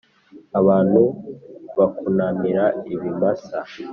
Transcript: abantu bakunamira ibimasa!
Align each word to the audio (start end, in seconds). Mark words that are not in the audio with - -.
abantu 0.59 1.01
bakunamira 1.77 2.65
ibimasa! 2.93 3.59